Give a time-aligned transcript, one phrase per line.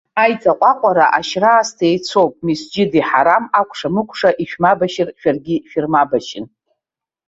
[0.23, 2.33] Аиҵаҟәаҟәара, ашьра аасҭа еицәоуп.
[2.45, 6.45] Месџьиди Ҳарам акәша-мыкәша ишәмабашьыр шәаргьы шәырмабашьын.